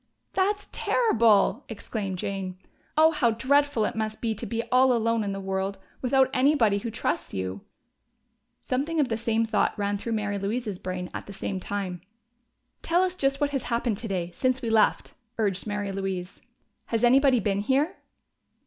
[0.33, 2.57] "That's terrible!" exclaimed Jane.
[2.97, 6.79] "Oh, how dreadful it must be to be all alone in the world, without anybody
[6.79, 7.61] who trusts you!"
[8.61, 12.01] Something of the same thought ran through Mary Louise's brain at the same time.
[12.81, 16.41] "Tell us just what has happened today, since we left," urged Mary Louise.
[16.87, 17.97] "Has anybody been here?"